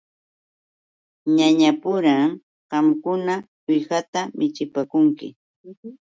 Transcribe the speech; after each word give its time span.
Ñañapuram 1.37 2.31
qamkuna 2.69 3.35
uwihata 3.63 4.21
michipaakunki. 4.37 5.27